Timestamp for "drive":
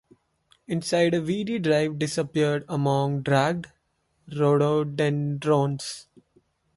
1.59-1.99